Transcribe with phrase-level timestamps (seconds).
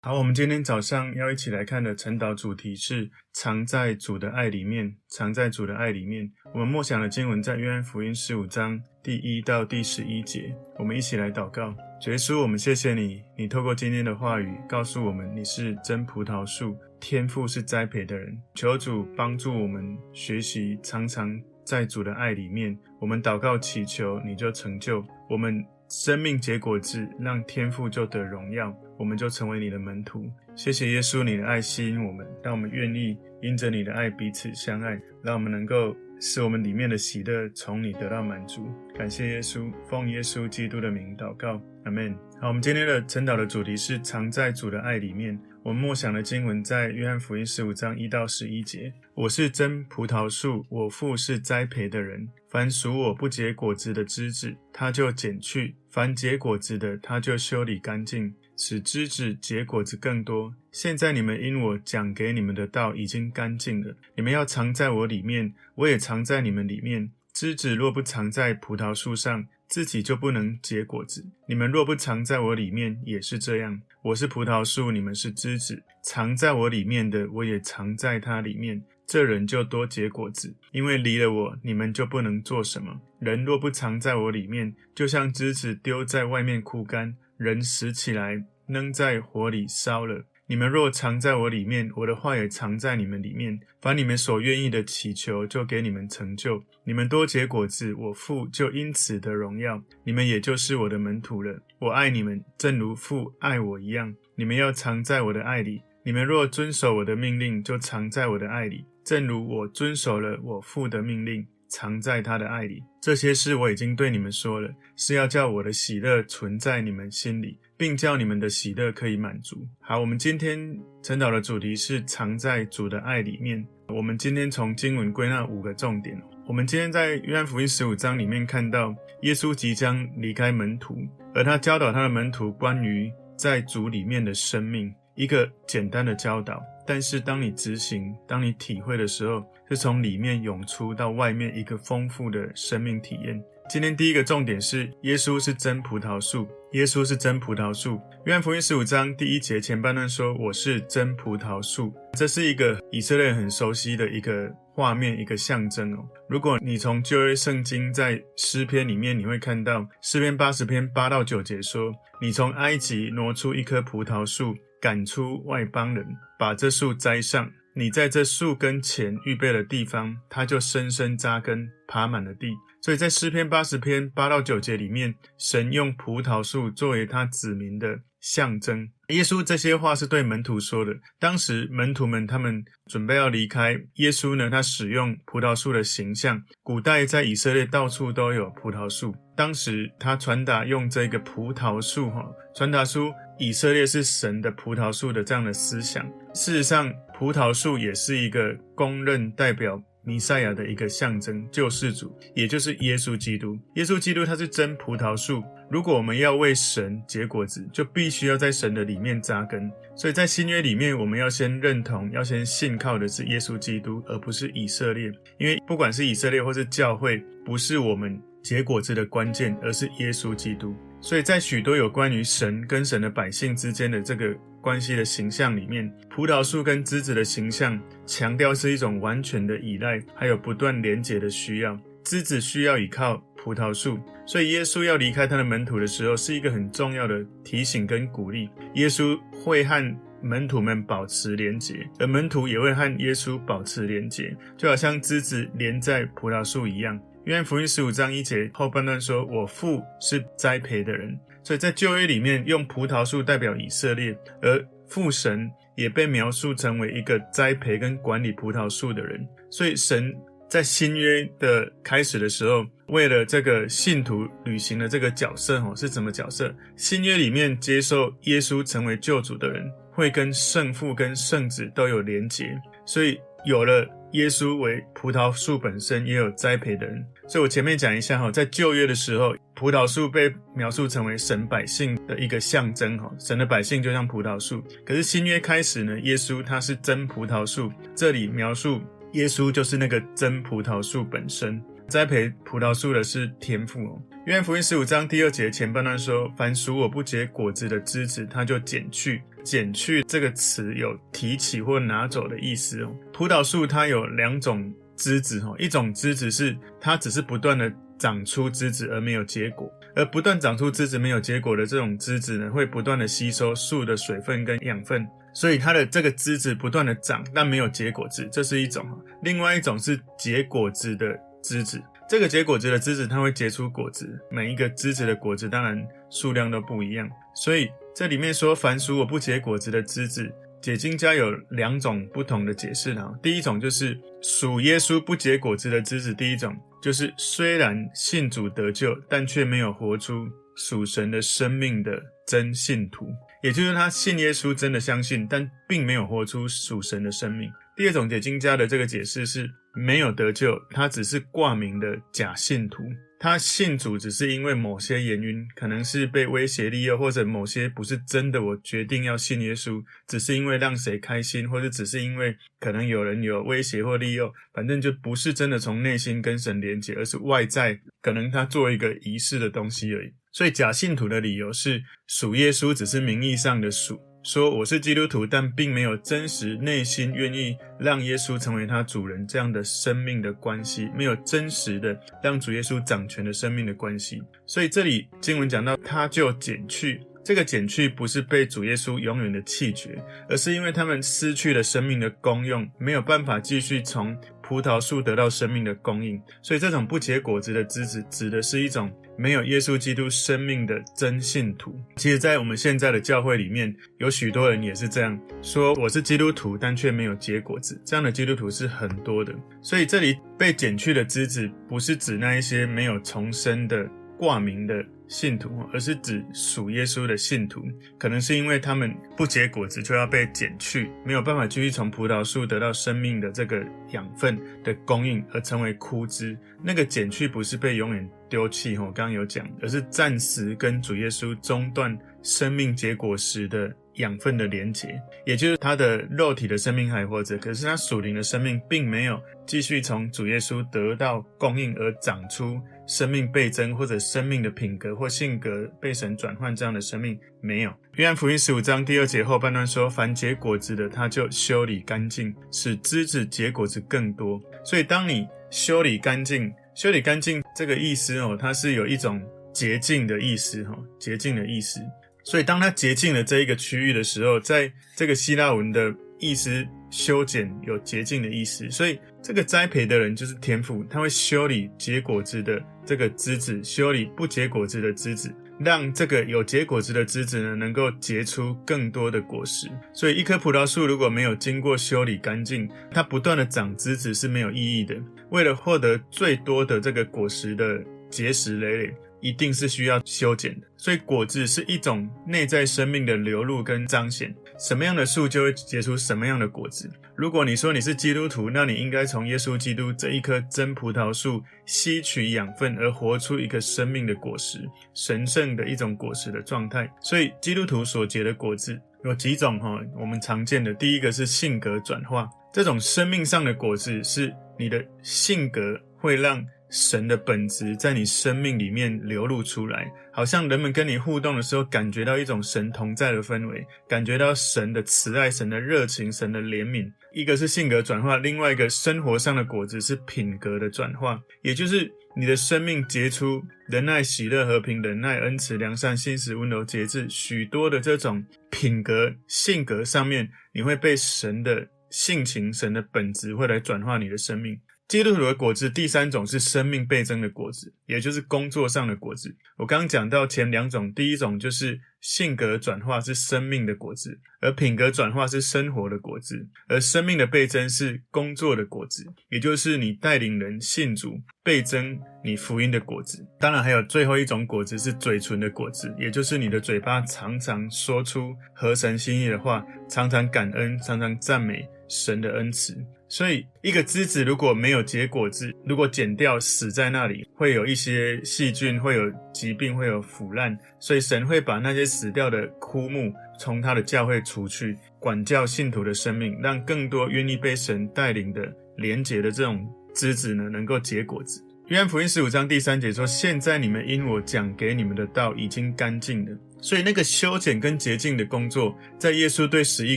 [0.00, 4.94] 好，我们今天早上要一起来看的晨祷主题是藏在主的爱里面。
[5.08, 10.54] 藏在主的爱里面，我们默想的经文在约翰福音十五章第一到第十一节。
[10.78, 18.40] 我们一起来祷告，主耶稣，我们谢谢你，你透过今天的话语告诉我们你是真葡萄树，天父是栽培的人。
[18.54, 22.78] 求主帮助我们学习，常常在主的爱里面。
[23.00, 25.64] 我们祷告祈求，你就成就我们。
[25.88, 30.28] 生命结果子，让天父就得荣耀，我们就成为你的门徒。
[30.56, 38.66] 谢谢耶稣，你的爱吸引我们，让我们愿意因着你的爱彼此相爱，让我们能够使我们里面的喜乐从你得到满足。
[38.98, 42.12] 感谢耶稣，奉耶稣基督的名祷告，阿门。
[42.40, 45.38] 好，我们今天的晨祷的主题是藏在主的爱里面。
[45.66, 48.92] 我们默想的经文在约翰福音十五章一到十一节。
[49.14, 52.28] 我是真葡萄树，我父是栽培的人。
[52.48, 60.54] 凡属我不结果子的枝子，他就剪去；凡结果子的，他就修理干净，使枝子结果子更多。
[60.70, 67.10] 现在你们因我讲给你们的道已经干净了，你们要藏在我里面，我也藏在你们里面。
[67.32, 71.26] 枝子若不藏在葡萄树上，自己就不能结果子。
[71.48, 73.80] 你们若不藏在我里面，也是这样。
[74.02, 75.82] 我是葡萄树，你们是枝子。
[76.02, 78.82] 藏在我里面的，我也藏在它里面。
[79.06, 83.00] 这人就多结果子，因为离了我，你们就不能做什么。
[83.20, 90.24] 人若不藏在我里面，就像枝子丢在外面枯干，人拾起来扔在火里烧了。
[90.48, 93.58] 你们若藏在我里面，我的话也藏在你们里面。
[93.80, 96.62] 凡你们所愿意的祈求，就给你们成就。
[96.84, 99.82] 你们多结果子，我父就因此得荣耀。
[100.04, 101.60] 你们也就是我的门徒了。
[101.80, 104.14] 我爱你们，正如父爱我一样。
[104.36, 105.82] 你们要藏在我的爱里。
[106.04, 112.80] 你们若遵守我的命令，就藏在我的爱里，正如我遵守了我父的命令，藏在他的爱里。
[113.02, 117.58] 这些事我已经对你们说了，是要叫我的喜乐存在你们心里。
[117.76, 119.66] 并叫你们的喜乐可以满足。
[119.80, 120.58] 好，我们今天
[121.02, 123.66] 晨祷的主题是藏在主的爱里面。
[123.88, 126.20] 我们今天从经文归纳五个重点。
[126.46, 130.96] 我们今天在约翰福音十五章里面看到，耶稣即将离开门徒，
[131.34, 136.62] 而他教导他的门徒关于在主里面的生命，一个简单的教导。
[136.86, 143.42] 但是当你执行、当你体会的时候，是从里面涌出到外面一个丰富的生命体验。
[143.68, 146.46] 今天第一个重点是，耶稣是真葡萄树。
[146.76, 147.98] 耶稣是真葡萄树。
[148.26, 156.06] 约翰福音十五章第一节前半段说：“我是真葡萄树。”这是一个以色列人很熟悉的一个画面，一个象征哦。
[156.28, 166.06] 如果你从旧约圣经在诗篇里面，你会看到诗篇八十篇八到九节说：“你从埃及挪出一棵葡萄树，赶出外邦人，
[166.38, 167.50] 把这树栽上。
[167.74, 172.48] 你在这树根前预备了地方，它就深深扎根，爬满了地。”
[172.86, 178.88] 所以在诗篇八十篇八到九节里面，神用葡萄树作为他子民的象征。
[179.08, 180.92] 耶稣这些话是对门徒说的。
[181.18, 186.40] 当时门徒们他们准备要离开，耶稣呢，他使用葡萄树的形象。
[186.62, 192.24] 古代在以色列到处都有葡萄树，当时他传达用这个葡萄树哈，
[192.54, 196.06] 传达出以色列是神的葡萄树的这样的思想。
[196.32, 199.82] 事实上，葡萄树也是一个公认代表。
[200.06, 203.58] 弥赛亚的一个象征，救世主，也就是耶稣基督。
[203.74, 205.42] 耶稣基督他是真葡萄树。
[205.68, 209.68] 如果我们要为神结果子，就必须要在神的里面扎根。
[209.96, 215.10] 所以在新约里面，我们要先认同，要先信靠的是耶稣基督，而不是以色列。
[215.38, 220.72] 因为不管是以色列或是教会，不是我们结果子的关键，而是耶稣基督。
[221.00, 224.36] 所以在许多有关于神跟神的百姓之间的这个。
[224.66, 231.78] 关系的形象里面，葡萄树跟枝子的形象强调是一种完全的依赖，还有不断连接的需要。
[232.02, 233.96] 枝子需要依靠葡萄树，
[234.26, 238.50] 所以耶稣要离开他的门徒的时候，是一个很重要的提醒跟鼓励。
[238.74, 247.00] 耶稣会和门徒们保持连结，而门徒也会和耶稣保持连结，就好像枝子连在葡萄树一样。
[247.24, 259.26] 约翰福音十五章一节后半段说：“我父是栽培的人。”所以在旧约里面，用葡萄树代表以色列，而父神也被描述成为一个栽培跟管理葡萄树的人。
[259.50, 260.14] 所以神
[260.48, 266.54] 在新约的开始的时候，为了这个信徒履行的这个角色，哦，是什么角色？
[266.76, 272.56] 新约里面接受耶稣成为救主的人，会跟圣父跟圣子都有连结。
[272.84, 277.04] 所以有了耶稣为葡萄树本身，也有栽培的人。
[277.26, 279.34] 所以我前面讲一下哈，在旧约的时候。
[279.58, 284.62] 葡萄树被描述成为神百姓的一个象征，哈，神的百姓就像葡萄树。
[284.84, 288.82] 可是新约开始呢，耶稣他是真葡萄树，这里描述
[289.14, 291.58] 耶稣就是那个真葡萄树本身。
[291.88, 294.02] 栽培葡萄树的是天父哦。
[294.26, 302.92] 约翰福音十五章第二节前半段说：“凡属我不结果子的枝子，他就剪去。”剪去这个词有提起或拿走的意思哦。
[303.12, 318.84] 葡萄树它有两种枝子哦，一种枝子是它只是不断的长出枝子而没有结果，而不断长出枝子没有结果的这种枝子呢，会不断的吸收树的水分跟养分，所以它的这个枝子不断的长，但没有结果子，这是一种。
[319.22, 321.16] 另外一种是结果子的
[321.46, 327.70] 枝子，这个结果子的枝子它会结出果子，每一个枝子的果子当然数量都不一样，所以。
[327.98, 333.10] 这里面说，凡属我不结果子的枝子，解经家有两种不同的解释哈。
[333.22, 343.08] 第一种就是属耶稣不结果子的枝子，第一种就是虽然信主得救，但却没有活出属神的生命的真信徒，
[343.42, 347.50] 也就是他信耶稣真的相信，但并没有活出属神的生命。
[347.76, 352.82] 第二种解经家的这个解释是没有得救，他只是挂名的假信徒。
[353.18, 358.42] 他信主只是因为某些原因，可能是被威胁利诱，或者某些不是真的。
[358.42, 370.12] 我决定要信耶稣，只是因为让谁开心，或者只是因为可能有人有威胁或利诱，反正就不是真的从内心跟神连结，而是外在，可能他做一个仪式的东西而已。
[370.32, 374.00] 所以假信徒的理由是属耶稣，只是名义上的属。
[374.26, 384.20] 说我是基督徒，但并没有真实内心愿意让耶稣成为他主人这样的生命的关系，没有真实的让主耶稣掌权的生命的关系。
[384.44, 387.00] 所以这里经文讲到，他就减去。
[387.22, 389.96] 这个减去不是被主耶稣永远的弃绝，
[390.28, 396.20] 而是因为他们失去了生命的功用，没有办法继续从葡萄树得到生命的供应。
[396.42, 398.92] 所以这种不结果子的枝子，指的是一种。
[399.18, 407.80] 没有耶稣基督生命的真信徒，其实，在我们现在的教会里面，有许多人也是这样说：我是基督徒，但却没有结果子。
[407.84, 409.34] 这样的基督徒是很多的。
[409.62, 417.62] 所以，这里被剪去的枝子，不是指那一些没有重生的挂名的信徒，而是指属耶稣的信徒。
[417.98, 426.36] 可能是因为他们不结果子，就要被剪去，没有办法继续从葡萄树得到生命的这个养分的供应，而成为枯枝。
[426.62, 428.08] 那个剪去，不是被永远。
[428.28, 447.72] 丢弃，我刚刚有讲，而是暂时跟主耶稣中断生命结果时的养分的连结，也就是他的肉体的生命还活着，可是他属灵的生命并没有继续从主耶稣得到供应而长出生命倍增，或者生命的品格或性格被神转换这样的生命没有。
[447.94, 456.52] 约翰福音十五章第二节后半段说：“凡结果子的，他就修理干净，使枝子结果子更多。”所以当你修理干净。
[456.76, 459.18] 修理干净这个意思哦，它是有一种
[459.50, 461.80] 洁净的意思哈，洁净的意思。
[462.22, 468.70] 所以当它洁净了这一个区域的时候，在这个希腊文的意思，修剪有洁净的意思。
[468.70, 475.34] 所以这个栽培的人就是天父，他会修理结果子的这个枝子，修理不结果子的枝子。
[475.58, 479.68] 让这个有结果子的枝子呢，能够结出更多的果实。
[479.94, 484.94] 所以，一棵葡萄树如果没有经过修理干净，它不断的长枝子是没有意义的。
[485.30, 490.66] 为了获得最多的这个果实的结实累累，一定是需要修剪的。
[490.76, 494.34] 所以，果子是一种内在生命的流露跟彰显。
[494.58, 496.90] 什么样的树就会结出什么样的果子。
[497.16, 504.60] 如果你说你是基督徒，那你应该从耶稣基督这一棵真葡萄树吸取养分，而活出一个生命的果实，
[504.92, 506.92] 神圣的一种果实的状态。
[507.00, 509.80] 所以基督徒所结的果子有几种哈？
[509.98, 516.44] 我们常见的第一个是性格转化，这种生命上的果子是你的性格会让。
[516.70, 526.90] 神的本质在你生命里面流露出来，好像人们跟你互动的时候，感觉到一种神同在的氛围，感觉到神的慈爱、神的热情、神的怜悯。
[527.12, 544.58] 一个是性格转化，另外一个生活上的果子是品格的转化，也就是你的生命结出仁爱、喜乐、和平、忍耐、恩慈、良善、信实、温柔、节制，许多的这种品格、性格上面，你会被神的性情、神的本质会来转化你的生命。
[544.88, 549.34] 基督徒的果子，第三种是生命倍增的果子，也就是工作上的果子。
[549.56, 556.36] 我刚刚讲到前两种，第一种就是性格转化是生命的果子，而品格转化是生活的果子，
[556.68, 563.26] 而生命的倍增是工作的果子，也就是你带领人信主倍增你福音的果子。
[563.40, 572.72] 当然，还有最后一种果子是嘴唇的果子，也就是你的嘴巴常常说出合神心意的话，常常感恩，常常赞美神的恩慈。
[573.08, 580.58] 所以，一个枝子如果没有结果子，如果剪掉死在那里，会有一些细菌，会有疾病，会有腐烂。
[580.80, 591.42] 所以，神会把那些死掉的枯木从他的教会除去，管教信徒的生命，让更多愿意被神带领的连结的这种枝子呢，能够结果子。
[591.68, 599.96] 约翰福音十五章第三节说：“现在你们因我讲给你们的道已经干净了。”所以那个修剪跟洁净的工作，在耶稣对十一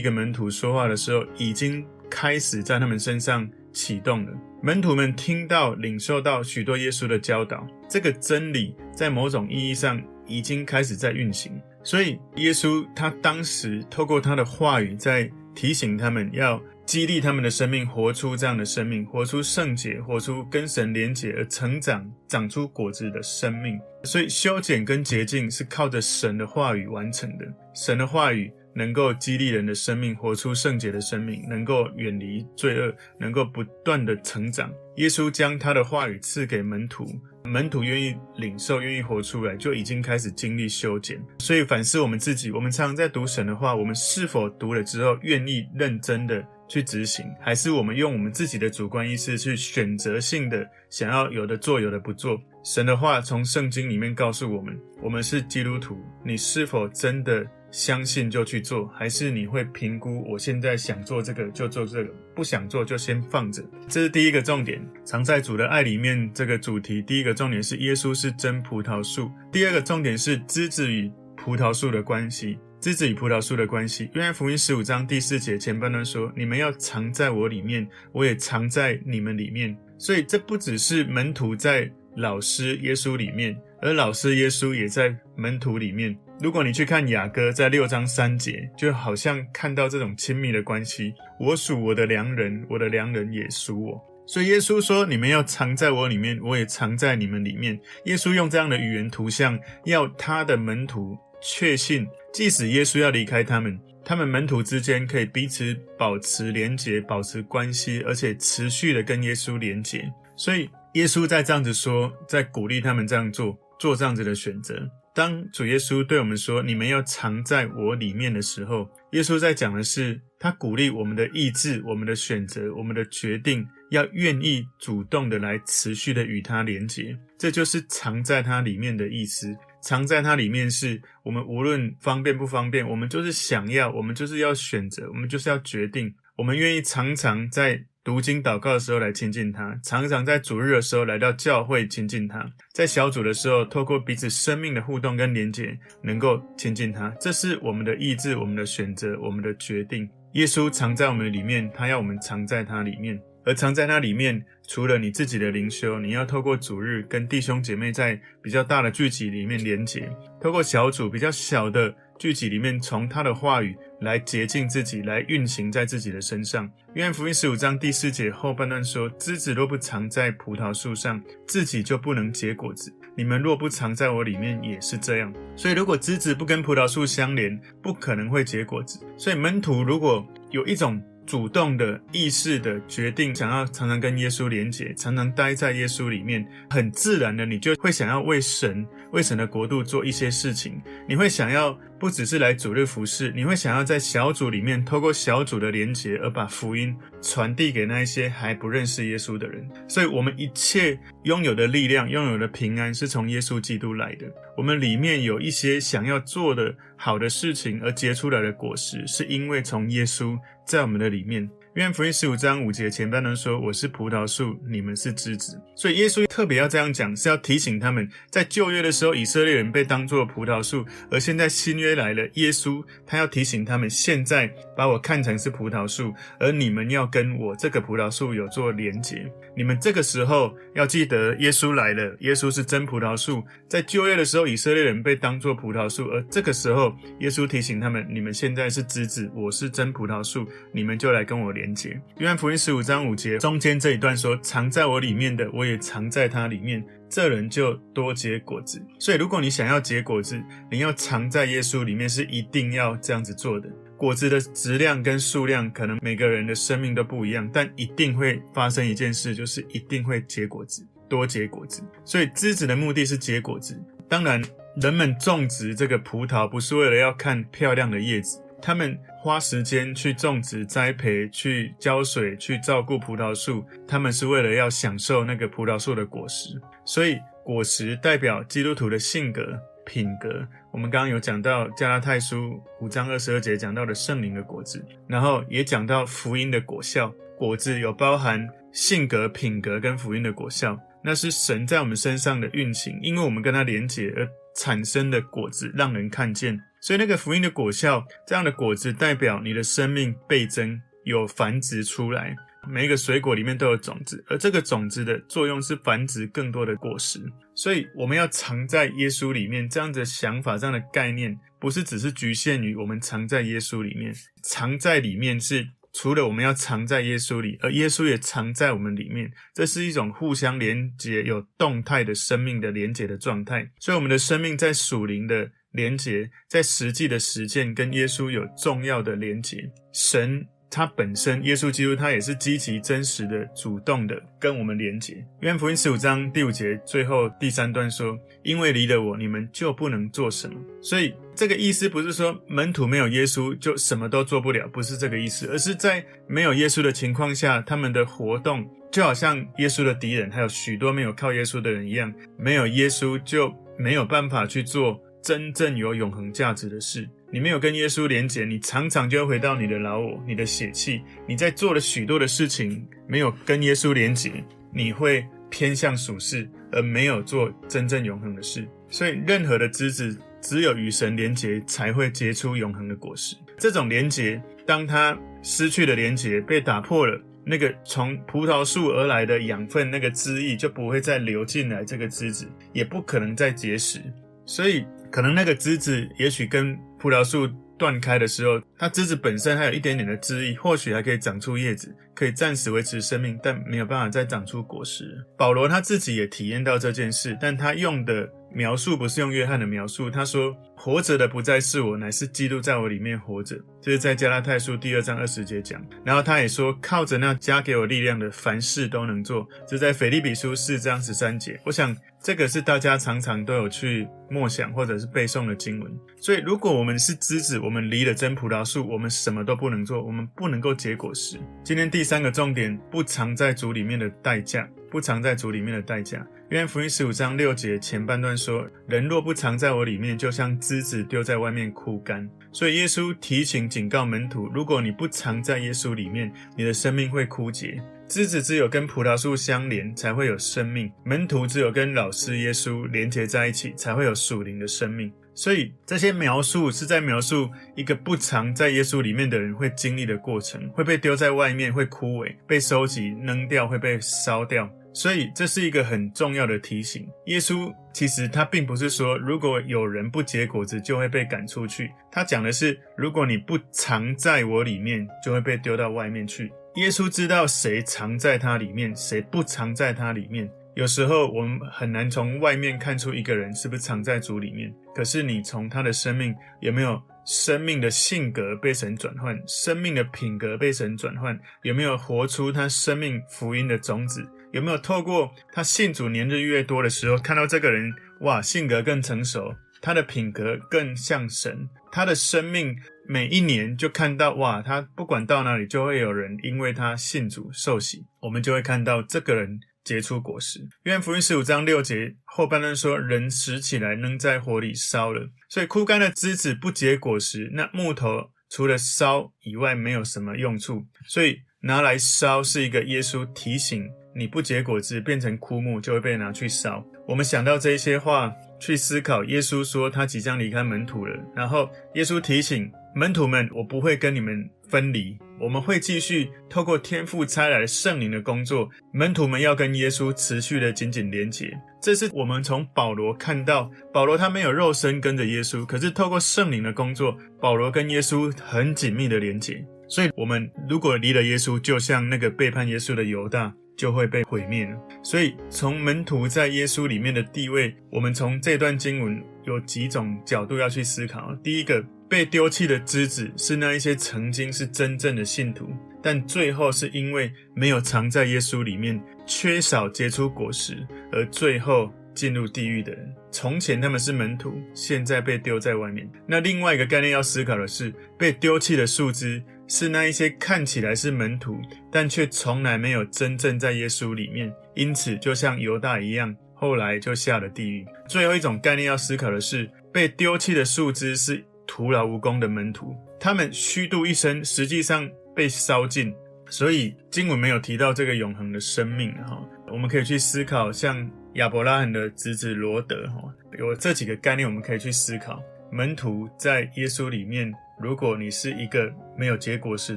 [0.00, 4.32] 个门徒说话的时候，已经开始在他们身上启动了。
[4.62, 11.52] 门徒们听到、领受到许多耶稣的教导，这个真理在某种意义上已经开始在运行。
[11.82, 16.60] 所以耶稣他当时透过他的话语，在提醒他们要。
[16.86, 23.78] 激励他们的生命，活出这样的生命，活出圣洁，活出跟神连结而成长、长出果子的生命。
[24.02, 27.46] 所以修剪跟洁净是靠着神的话语完成的。
[27.76, 34.68] 神的话语能够激励人的生命，活出圣洁的生命，能够远离罪恶，能够不断的成长。
[34.96, 37.06] 耶稣将他的话语赐给门徒，
[37.44, 41.20] 门徒愿意领受，愿意活出来，就已经开始经历修剪。
[41.38, 52.40] 所以反思我们自己，我们常常在读神的话，我们是否读了之后愿意认真的去执行，还是我们用我们自己的主观意识去选择性的想要有的做，有的不做？
[52.62, 63.62] 神的话从圣经里面告诉我们，我们是基督徒，你是否真的相信就去做，还是你会评估我现在想做这个就做这个，不想做就先放着？
[63.88, 64.86] 这是第一个重点。
[65.04, 72.58] 藏在主的爱里面这个主题，第一个重点是耶稣是真葡萄树，第二个重点是枝子与葡萄树的关系。
[72.78, 74.08] 枝子与葡萄树的关系。
[74.14, 86.16] 约翰福音十五章第四节前半段说：“你们要藏在我里面，我也藏在你们里面。”所以这不只是门徒在老师耶稣里面，而老师耶稣也在门徒里面。
[86.40, 91.12] 如果你去看雅歌，在六章三节，就好像看到这种亲密的关系。
[91.38, 94.00] 我属我的良人，我的良人也属我。
[94.26, 102.06] 所以耶稣说：“你们要藏在我里面，我也藏在你们里面。”耶稣用这样的语言图像，要他的门徒确信。
[102.32, 110.10] 即使耶稣要离开他们，他们门徒之间可以彼此保持连结、保持关系，而且持续的跟耶稣连结。
[110.36, 114.90] 所以耶稣在这样子说，在鼓励他们这样做，做这样子的选择。
[115.14, 127.16] 当主耶稣对我们说：“你们要藏在我里面”的时候，耶稣在讲的是，他鼓励我们的意志、我们的选择、我们的决定，要愿意主动的来持续的与他连结。
[127.38, 129.56] 这就是藏在他里面的意思。
[129.82, 147.08] 藏在它里面，是我们无论方便不方便，我们就是想要，我们就是要选择，我们就是要决定，我们愿意常常在读经祷告的时候来亲近他，常常在主日的时候来到教会亲近他，在小组的时候透过彼此生命的互动跟连结，能够亲近他。
[147.20, 150.10] 这是我们的意志，我们的选择，我们的决定。
[150.32, 153.16] 耶稣藏在我们里面，他要我们藏在他里面。
[153.44, 166.70] 而藏在那里面，除了你自己的灵修，你要透过主日跟弟兄姐妹在比较大的聚集里面连结，透过小组比较小的聚集里面，从他的话语来洁净自己，来运行在自己的身上。
[166.94, 172.92] 约翰福音十五章第四节后半段说：“枝子若不藏在葡萄树上，自己就不能结果子。
[173.16, 175.32] 你们若不藏在我里面，也是这样。
[175.54, 178.98] 所以，如果枝子不跟葡萄树相连，不可能会结果子。
[179.16, 190.80] 所以，门徒如果有一种。”主动的意识的决定，想要常常跟耶稣连结，常常待在耶稣里面，很自然的，你就会想要为神、为神的国度做一些事情。
[191.08, 199.68] 你会想要不只是来主日服侍，你会想要在小组里面，透过小组的连结，而把福音传递给那一些还不认识耶稣的人。
[199.88, 204.26] 所以，我们一切拥有的力量、拥有的平安，是从耶稣基督来的。
[204.56, 210.38] 我们里面有一些想要做的好的事情，而结出来的果实，是因为从耶稣。
[210.66, 229.30] 在我们的里面，约翰福音十五章五节前半段说：“我是葡萄树，你们是枝子。”所以耶稣特别要这样讲，是要提醒他们，在旧约的时候，以色列人被当作葡萄树，而现在新约来了，耶稣他要提醒他们，现在把我看成是葡萄树，而你们要跟我这个葡萄树有做连结。
[229.56, 233.44] 你们这个时候要记得，耶稣来了，耶稣是真葡萄树。
[233.68, 240.44] 在旧约的时候，以色列人被当作葡萄树，而这个时候，耶稣提醒他们：你们现在是枝子，我是真葡萄树。
[240.72, 242.00] 你们就来跟我连结。
[242.18, 250.40] 约翰福音十五章五节中间这一段说：“藏在我里面的，我也藏在他里面，这人就多结果子。”所以，如果你想要结果子，
[250.70, 253.68] 你要藏在耶稣里面，是一定要这样子做的。
[253.96, 261.82] 果子的质量跟数量，可能每个人的生命都不一样，但一定会发生一件事，就是一定会结果子，多结果子。
[262.04, 263.78] 所以，枝子的目的是结果子。
[264.08, 264.42] 当然，
[264.80, 268.42] 人们种植这个葡萄，不是为了要看漂亮的叶子。
[268.62, 276.58] 他们花时间去种植、栽培、去浇水、去照顾葡萄树，他们是为了要享受那个葡萄树的果实。
[276.86, 280.48] 所以，果实代表基督徒的性格、品格。
[280.72, 287.12] 我们刚刚有讲到加拉太书五章二十二节讲到的圣灵的果子，然后也讲到福音的果效。
[287.36, 290.80] 果子有包含性格、品格跟福音的果效。
[291.02, 296.60] 那是神在我们身上的运行，因为我们跟他连结而产生的果子，让人看见。
[296.80, 302.34] 所以那个福音的果效，这样的果子代表你的生命倍增，有繁殖出来。
[302.68, 307.18] 每一个水果里面都有种子，而这个种子的作用是繁殖更多的果实。
[307.54, 314.14] 所以我们要藏在耶稣里面，这样的想法、这样的概念，不是只是局限于我们藏在耶稣里面。
[314.42, 319.30] 藏在里面是除了我们要藏在耶稣里，而耶稣也藏在我们里面。
[319.54, 323.70] 这是一种互相连接、有动态的生命的连接的状态。
[323.78, 329.70] 所以我们的生命在属灵的连接，在实际的实践，跟耶稣有重要的连接。
[329.92, 330.46] 神。
[330.70, 335.14] 他本身，耶稣基督，他也是积极、真实的、主动的跟我们连结。
[335.40, 357.08] 约翰福音十五章第五节最后第三段说：“因为离了我，你们就不能做什么。”所以这个意思不是说门徒没有耶稣就什么都做不了，不是这个意思，而是在没有耶稣的情况下，他们的活动就好像耶稣的敌人还有许多没有靠耶稣的人一样，没有耶稣就没有办法去做真正有永恒价值的事。
[357.32, 361.02] 你没有跟耶稣连结，你常常就会回到你的老我、你的血气。
[361.26, 364.32] 你在做了许多的事情，没有跟耶稣连结，
[364.72, 368.66] 你会偏向属世，而没有做真正永恒的事。
[368.88, 373.36] 所以，任何的枝子只有与神连结，才会结出永恒的果实。
[373.56, 384.00] 这种连结，当它失去了连结，被打破了，那个从葡萄树而来的养分，那个汁液就不会再流进来这个枝子，也不可能再结实。
[384.44, 395.24] 所以，可能那个枝子，也许跟葡萄树断开的时候，它枝子本身还有一点点的枝翼，或许还可以长出叶子，可以暂时维持生命，但没有办法再长出果实。
[395.38, 405.80] 保罗他自己也体验到这件事，但他用的描述不是用约翰的描述，他说：“活着的不再是我，乃是基督在我里面活着。”这是在加拉太书第二章二十节讲。
[406.04, 411.60] 然后他也说：“靠着那加给我力量的，凡事都能做。”这是在腓利比书四章十三节。
[411.64, 415.90] 我想这个是大家常常都有去默想或者是背诵的经文。
[416.20, 421.38] 所以，如果我们是枝子，我们离了真葡萄树，我们什么都不能做，我们不能够结果实。
[421.64, 424.68] 今天第三个重点，不藏在主里面的代价。
[424.90, 426.26] 不藏在主里面的代价。
[426.50, 437.80] 约翰福音十五章六节前半段说：“人若不藏在我里面，就像枝子丢在外面枯干。”所以耶稣提醒警告门徒：如果你不藏在耶稣里面，你的生命会枯竭。
[438.08, 445.12] 枝子只有跟葡萄树相连，才会有生命；门徒只有跟老师耶稣连接在一起，才会有属灵的生命。
[445.32, 454.68] 所以这些描述是在描述一个不藏在耶稣里面的人会经历的过程，会被丢在外面，会枯萎，被收集、扔掉，会被烧掉。
[454.92, 457.08] 所以这是一个很重要的提醒。
[457.26, 461.90] 耶稣其实他并不是说，如果有人不结果子就会被赶出去。
[462.10, 466.52] 他讲的是，如果你不藏在我里面，就会被丢到外面去。
[466.76, 470.50] 耶稣知道谁藏在他里面，谁不藏在他里面。
[470.74, 474.72] 有时候我们很难从外面看出一个人是不是藏在主里面。
[474.94, 484.26] 可是你从他的生命有没有生命的性格被神转换，生命的品格被神转换，有没有活出他生命福音的种子？
[484.52, 500.60] 有没有透过他信主年日越多的时候，看到这个人哇，性格更成熟，他的品格更像神，他的生命每一年就看到哇，他不管到哪里就会有人因为他信主受洗，我们就会看到这个人结出果实。
[500.82, 513.88] 约翰福音十五章六节后半段说，人拾起来扔在火里烧了，所以枯干的枝子不结果实，那木头除了烧以外没有什么用处，所以拿来烧是一个耶稣提醒。
[514.14, 516.84] 你不结果子，变成枯木，就会被拿去烧。
[517.06, 528.68] 我们想到这些话，去思考耶稣说他即将离开门徒了，然后耶稣提醒门徒们：“我不会跟你们分离，我们会继续透过天父差来的圣灵的工作。
[528.92, 539.64] 门徒们要跟耶稣持续的紧紧连结。”这是我们从保罗看到，保罗他没有肉身跟着耶稣，可是透过圣灵的工作，保罗跟耶稣很紧密的连结。
[539.90, 543.52] 所以，我们如果离了耶稣，就像那个背叛耶稣的犹大。
[543.76, 544.78] 就会被毁灭了。
[545.02, 551.34] 所以，从门徒在耶稣里面的地位，我们从这段经文有几种角度要去思考。
[551.36, 555.70] 第一个，被丢弃的枝子是那一些曾经是真正的信徒，
[556.02, 563.10] 但最后是因为没有藏在耶稣里面，缺少结出果实，而最后进入地狱的人。
[563.30, 566.06] 从前他们是门徒，现在被丢在外面。
[566.26, 569.42] 那另外一个概念要思考的是，被丢弃的树枝。
[569.70, 577.86] 是那一些看起来是门徒，但却从来没有真正在耶稣里面，因此就像犹大一样，后来就下了地狱。
[578.08, 586.12] 最后一种概念要思考的是，被丢弃的树枝是徒劳无功的门徒，他们虚度一生，实际上被烧尽。
[586.48, 593.22] 所以经文没有提到这个永恒的生命哈，我们可以去思考，像亚伯拉罕的侄子罗德，哈，
[593.56, 595.40] 有这几个概念，我们可以去思考。
[595.70, 599.96] 门徒在耶稣里面，如果你是一个没有结果实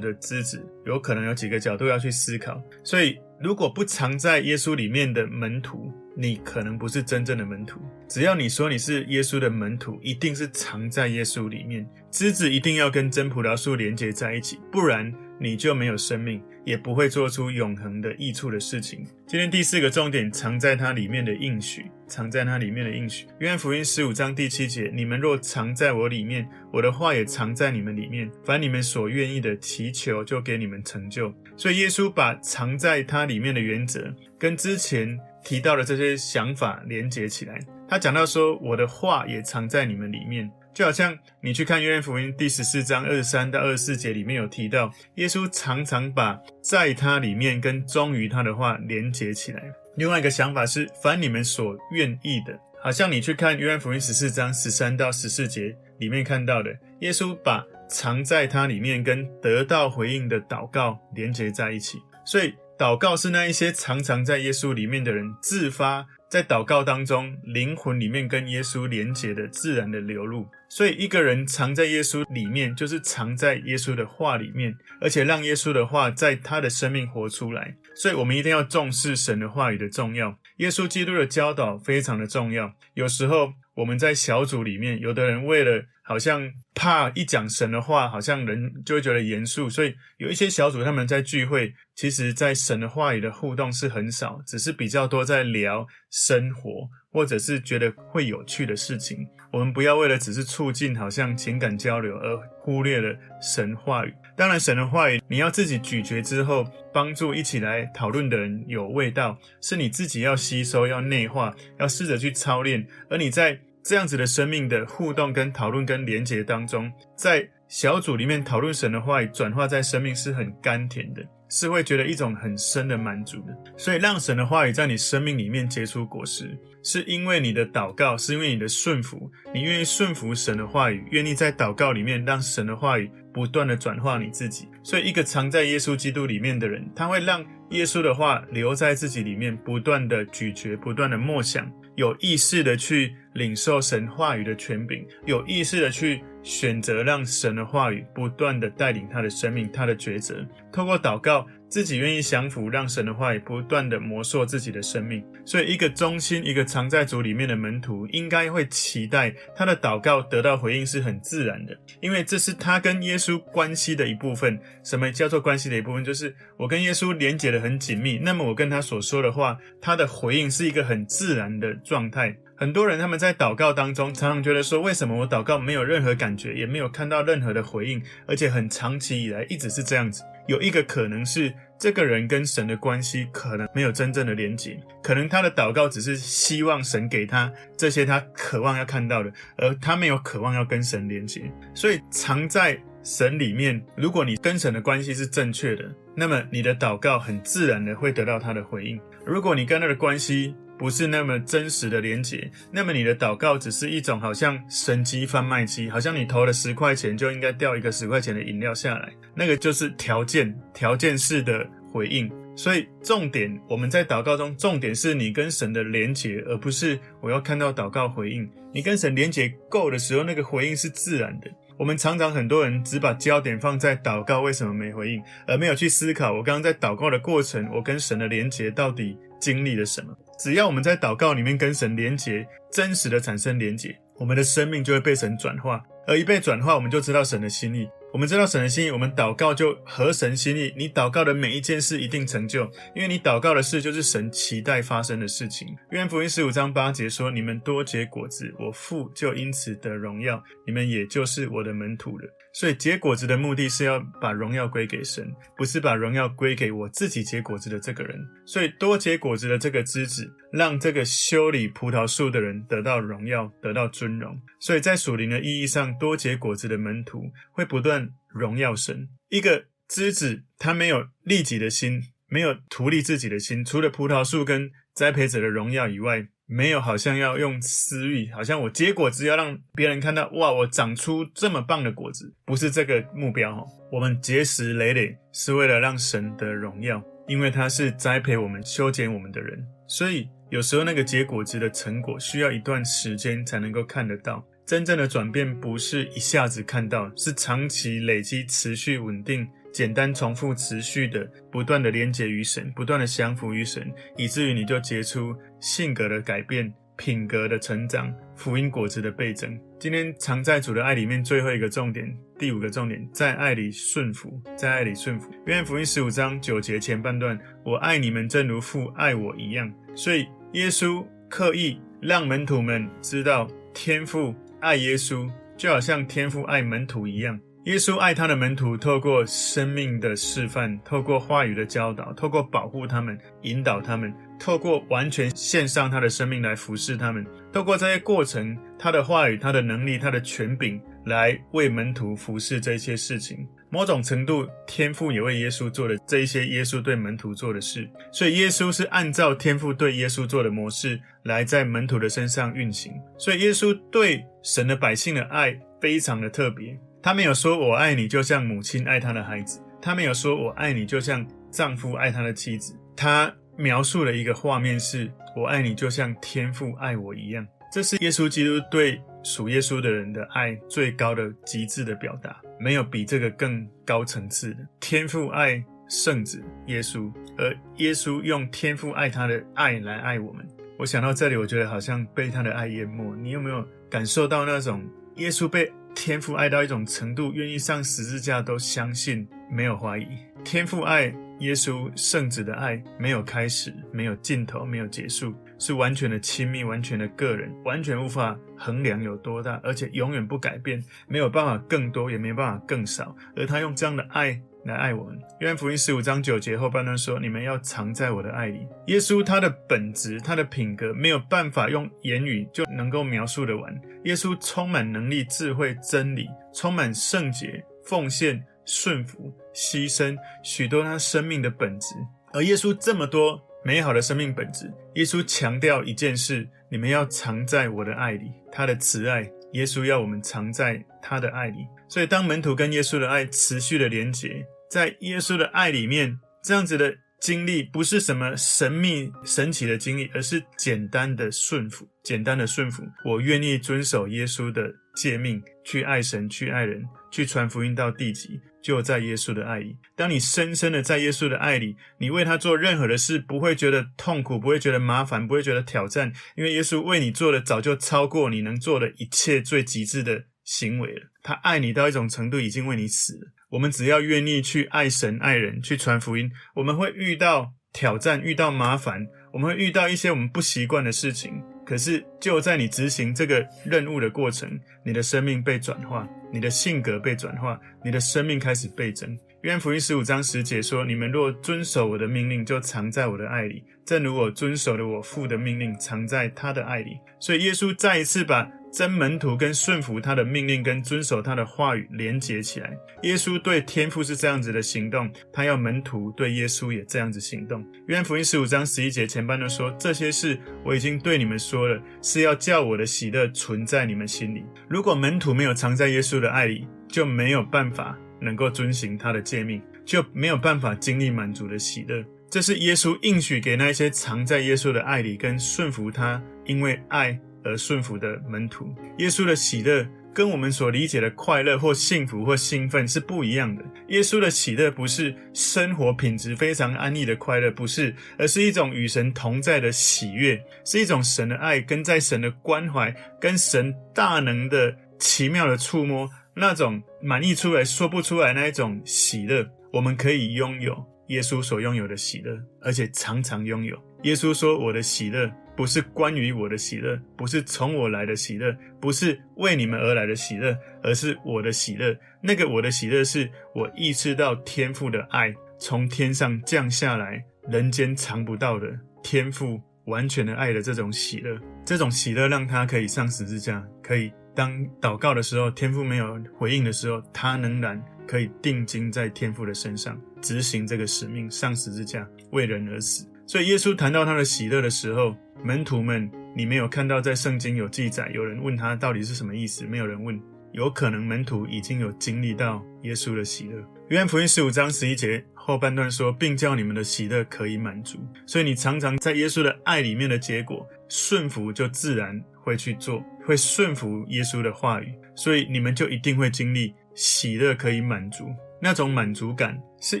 [0.00, 2.60] 的枝子，有可能有几个角度要去思考。
[2.82, 7.80] 所以，如果不藏在耶稣里面的门徒，你可能不是真正的门徒。
[8.08, 11.86] 只要你说你是耶稣的门徒，一定是藏在耶稣里面。
[12.10, 19.04] 枝子一定要跟真葡萄树连接在一起，不然你就没有生命，也不会做出永恒的益处的事情。
[19.26, 23.26] 今天第四个重点，藏在它里面的应许，藏在它里面的应许。
[23.38, 31.32] 约翰福音十五章第七节：你们若藏在我里面，我的话也藏在你们里面，凡你们所愿意的祈求，就给你们成就。
[31.56, 37.58] 所以耶稣把藏在它里面的原则，跟之前提到的这些想法连结起来。
[37.86, 49.62] 他讲到说：“我的话也藏在你们里面。”就好像你去看约翰福音第十四章二十三到二十四节里面有提到，耶稣常常把在他里面跟忠于他的话连结起来。
[49.96, 61.98] 另外一个想法是，凡你们所愿意的，好像你去看约翰福音十四章十三到十四节里面看到的，耶稣把藏在他里面跟得到回应的祷告连接在一起。
[62.26, 62.52] 所以，
[62.84, 66.06] 祷告是那一些常常在耶稣里面的人自发。
[66.28, 70.46] 在祷告当中，灵魂里面跟耶稣连结的自然的流露。
[70.68, 77.74] 所以，一个人藏在耶稣里面，就是藏在耶稣的话里面，而且让耶稣的话在他的生命活出来。
[77.96, 80.38] 所以，我们一定要重视神的话语的重要。
[80.58, 82.70] 耶稣基督的教导非常的重要。
[82.92, 99.26] 有时候我们在小组里面，有的人为了好像怕一讲神的话，好像人就会觉得严肃，所以有一些小组他们在聚会，其实在神的话语的互动是很少，只是比较多在聊生活，或者是觉得会有趣的事情。
[99.52, 104.12] 我们不要为了只是促进好像情感交流而忽略了神话语。
[104.36, 112.86] 当然，神的话语你要自己咀嚼之后，帮助一起来讨论的人有味道，是你自己要吸收、要内化、要试着去操练。
[113.08, 121.22] 而你在这样子的生命的互动、跟讨论、跟连结当中，在小组里面讨论神的话语，转化在生命是很甘甜的。
[121.50, 134.68] 是会觉得一种很深的满足的，所以让神的话语在你生命里面结出果实，是因为你的祷告，是因为你的顺服，你愿意顺服神的话语，愿意在祷告里面让神的话语不断的转化你自己。
[134.82, 151.44] 所以，一个藏在耶稣基督里面的人，他会让耶稣的话留在自己里面，不断的咀嚼，不断的默想，有意识的去领受神话语的权柄，有意识的去选择让神的话语不断的带领他的生命，他的抉择，透过祷告。
[151.66, 155.24] 自己愿意降服，让神的话语不断的磨塑自己的生命。
[155.44, 164.56] 所以，一个忠心、一个藏在主里面的门徒，应该会期待他的祷告得到回应是很自然的，因为这是他跟耶稣关系的一部分。
[164.84, 166.04] 什么叫做关系的一部分？
[166.04, 172.36] 就是我跟耶稣连结的很紧密，那么我跟他所说的话，他的回应是一个很自然的状态。
[172.56, 180.22] 很多人他们在祷告当中，常常觉得说，为什么我祷告没有任何感觉，也没有看到任何的回应，而且很长期以来一直是这样子。
[180.46, 191.50] 有一个可能是，这个人跟神的关系可能没有真正的连结，可能他的祷告只是希望神给他这些他渴望要看到的，而他没有渴望要跟神连结。
[191.74, 199.00] 所以藏在神里面，如果你跟神的关系是正确的，那么你的祷告很自然的会得到他的回应。
[199.26, 212.30] 如果你跟他的关系，不是那么真实的连结，那么你的祷告只是一种好像神机贩卖机，好像你投了十块钱就应该掉一个十块钱的饮料下来，那个就是条件条件式的回应。
[212.56, 218.48] 所以重点，我们在祷告中，重点是你跟神的连结，而不是我要看到祷告回应。
[218.72, 221.50] 你跟神连结够的时候，那个回应是自然的。
[221.76, 230.16] 我们常常很多人只把焦点放在祷告为什么没回应，而没有去思考我刚刚在祷告的过程，我跟神的连结到底经历了什么。
[230.38, 237.88] 只要我们在祷告里面跟神连结，真实的产生连结，我们的生命就会被神转化，而一被转化，我们就知道神的心意。
[238.14, 240.72] 我们知道神的心意，我们祷告就合神心意。
[240.76, 242.62] 你祷告的每一件事一定成就，
[242.94, 245.66] 因为你祷告的事就是神期待发生的事情。
[245.90, 258.18] 约翰福音十五章八节说：“你们多结果子，我父就因此得荣耀，你们也就是我的门徒了。”所以结果子的目的是要把荣耀归给神，不是把荣耀归给我自己结果子的这个人。
[258.46, 264.40] 所以多结果子的这个枝子，让这个修理葡萄树的人得到荣耀，得到尊荣。
[264.60, 269.08] 所以在属灵的意义上，多结果子的门徒会不断荣耀神。
[269.28, 276.28] 一个枝子，他没有利己的心，没有图利自己的心，除了葡萄树跟栽培者的荣耀以外。
[276.46, 283.66] 没有，好像要用私欲，好像我结果子要让别人看到，哇，我长出这么棒的果子，不是这个目标。
[283.90, 287.02] 我们结实累累是为了让神的荣耀。
[287.26, 289.66] 因为他是栽培我们、修剪我们的人。
[289.86, 294.44] 所以有时候那个结果子的成果需要一段时间才能够看得到。
[294.66, 299.48] 真正的转变不是一下子看到，是长期累积、持续稳定。
[299.72, 309.58] 简单重复、持续的、不断的连结于神，不断的降服于神，以至于你就结出性格的改变、品格的成长、福音果子的倍增。
[309.80, 312.06] 今天常在主的爱里面，最后一个重点，
[312.38, 315.30] 第五个重点，在爱里顺服，在爱里顺服。
[315.46, 319.72] 约翰福音十五章九节前半段，我爱你们，正如父爱我一样。
[319.94, 327.40] 所以耶稣刻意让门徒们知道，天父爱耶稣，就好像天父爱门徒一样。
[327.64, 343.46] 耶稣爱他的门徒，透过生命的示范，透过话语的教导，透过保护他们、引导他们，透过完全献上他的生命来服侍他们，透过这些过程，他的话语、他的能力、他的权柄来为门徒服侍这些事情。
[343.70, 352.92] 某种程度，天父也为耶稣做了这一些耶稣对门徒做的事，所以耶稣是按照天父对耶稣做的模式来在门徒的身上运行。
[353.18, 356.78] 所以耶稣对神的百姓的爱非常的特别。
[357.02, 362.78] 他没有说“我爱你”，就像母亲爱她的孩子；他没有说“我爱你”，就像丈夫爱他的妻子。
[362.96, 367.46] 他描述了一个画面是：“我爱你”，就像天父爱我一样。
[367.72, 374.66] 这是耶稣基督对属耶稣的人的爱最高的极致的表达，没有比这个更高层次的。
[374.78, 380.46] 天父爱圣子耶稣，而耶稣用天父爱他的爱来爱我们。
[380.78, 383.14] 我想到这里，我觉得好像被他的爱淹没。
[383.16, 384.84] 你有没有感受到那种
[385.16, 390.06] 耶稣被天父爱到一种程度，愿意上十字架都相信，没有怀疑。
[390.44, 403.16] 天父爱耶稣圣子的爱，没有开始，没有尽头，没有结束，是完全的亲密，完全的个人，完全无法衡量有多大，而且永远不改变，没有办法更多，也没有办法更少。
[403.36, 404.40] 而他用这样的爱。
[404.64, 405.18] 来爱我们。
[405.40, 413.78] 约翰福音十五章九节后半段说：“你们要藏在我的爱里。”耶稣他的本质、他的品格没有办法用言语就能够描述得完。
[414.04, 421.94] 耶稣充满能力、智慧、真理，充满圣洁、奉献、顺服、牺牲，许多他生命的本质。
[422.32, 428.30] 而耶稣这么多美好的生命本质，耶稣强调一件事：你们要藏在我的爱里。
[428.50, 431.66] 他的慈爱，耶稣要我们藏在他的爱里。
[431.88, 434.46] 所以，当门徒跟耶稣的爱持续的连结。
[434.70, 442.82] 在耶稣的爱里面，这样子的经历不是什么神秘神奇的经历，而是简单的顺服，简单的顺服。
[443.04, 449.76] 我愿意遵守耶稣的诫命，去爱神，去爱人，去传福音到地极，就在耶稣的爱里。
[449.94, 461.02] 当你深深的在耶稣的爱里，你为他做任何的事，不会觉得痛苦，不会觉得麻烦，不会觉得挑战，因为耶稣为你做的早就超过你能做的一切最极致的行为了。
[461.22, 463.32] 他爱你到一种程度，已经为你死了。
[463.50, 471.42] 我们只要愿意去爱神爱人，去传福音，我们会遇到挑战，遇到麻烦，我们会遇到一些我们不习惯的事情。
[471.64, 479.18] 可是就在你执行这个任务的过程，你的生命被转化，你的性格被转化，你的生命开始倍增。
[479.42, 488.50] 约翰福音十五章十节说：“你们若遵守我的命令，就藏在我的爱里，正如我遵守了我父的命令，藏在他的爱里。”所以耶稣再一次把。
[488.74, 492.76] 真门徒跟顺服他的命令，跟遵守他的话语连结起来。
[493.04, 497.64] 耶稣对天父是这样子的行动，他要门徒对耶稣也这样子行动。
[497.86, 504.44] 约翰福音十五章十一节前半段说：“这些事我已经对你们说了，是要叫我的喜乐存在你们心里。
[504.68, 512.04] 如果门徒没有藏在耶稣的爱里，就没有办法能够遵行他的诫命，就没有办法经历满足的喜乐。
[512.28, 523.64] 这是耶稣应许给那些藏在耶稣的爱里跟顺服他，因为爱。”而顺服的门徒，耶稣的喜乐跟我们所理解的快乐或幸福或兴奋是不一样的。
[523.88, 540.74] 耶稣的喜乐不是生活品质非常安逸的快乐，不是，而是一种与神同在的喜悦，是一种神的爱跟在神的关怀跟神大能的奇妙的触摸，那种满溢出来说不出来那一种喜乐，我们可以拥有
[541.08, 543.76] 耶稣所拥有的喜乐，而且常常拥有。
[544.04, 551.96] 耶稣说：“我的喜乐。”不是关于我的喜乐，不是从我来的喜乐，不是为你们而来的喜乐，而是我的喜乐。
[552.20, 558.66] 那个我的喜乐，是我意识到天父的爱从天上降下来，人间尝不到的
[559.00, 561.38] 天父完全的爱的这种喜乐。
[561.64, 573.08] 这种喜乐让他可以上十字架，可以当祷告的时候，天父没有回应的时候，他仍然可以定睛在天父的身上，执行这个使命，上十字架为人而死。
[573.26, 579.64] 所以耶稣谈到他的喜乐的时候，门徒们，你没有看到在圣经有记载，有人问他到底是什么意思？
[579.64, 580.20] 没有人问。
[580.52, 583.60] 有可能门徒已经有经历到耶稣的喜乐。
[583.88, 587.98] 约翰福音十五章十一节后半段说，并叫你们的喜乐可以满足。
[588.24, 594.94] 所以你常常在耶稣的爱里面的结果，顺服就自然会去做，会顺服耶稣的话语。
[595.16, 598.26] 所以你们就一定会经历喜乐可以满足，
[598.62, 600.00] 那种满足感是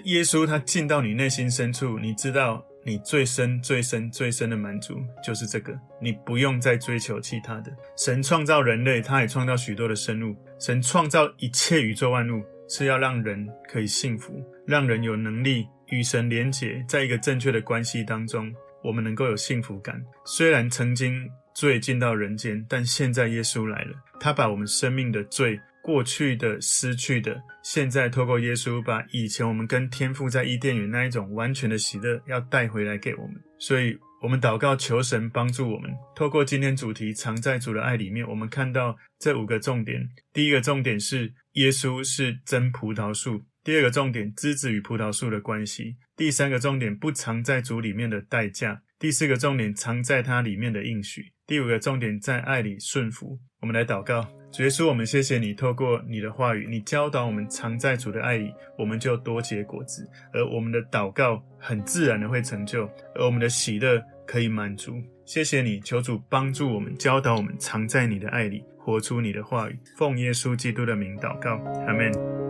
[0.04, 7.72] 耶稣他进到你内心深处，你知道你最深、最深、最深的满足就是这个，你不用再追求其他的。
[7.96, 12.42] 神创造人类，他也创造许多的生物，神创造一切宇宙万物。
[12.66, 18.50] 是要让人可以幸福，让人有能力与神连结，在一个正确的关系当中，
[18.82, 20.02] 我们能够有幸福感。
[20.24, 33.34] 虽然曾经罪进到人间，但现在耶稣来了，他把我们生命的罪、过去的、失去的，现在透过耶稣，把以前我们跟天父在伊甸园那一种完全的喜乐，要带回来给我们。
[33.58, 35.90] 所以，我们祷告求神帮助我们。
[36.16, 40.08] 透过今天主题“藏在主的爱里面”，我们看到这五个重点。
[40.32, 41.34] 第一个重点是。
[41.54, 43.44] 耶稣是真葡萄树。
[43.62, 45.94] 第二个重点，枝子与葡萄树的关系。
[46.16, 48.82] 第三个重点，不藏在主里面的代价。
[49.04, 51.30] 第四个重点，藏在它里面的应许。
[51.46, 53.38] 第五个重点，在爱里顺服。
[53.60, 64.94] 我们来祷告，主耶稣，我们谢谢你，透过你的话语，你教导我们藏在主的爱里，我们就多结果子，而我们的祷告很自然的会成就，而我们的喜乐可以满足。
[65.26, 68.64] 谢谢你，求主帮助我们，教导我们藏在你的爱里。
[68.78, 72.43] 活出你的话语，奉耶稣基督的名祷告，阿门。